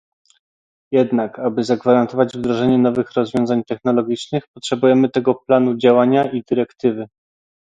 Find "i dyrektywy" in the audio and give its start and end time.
6.31-7.07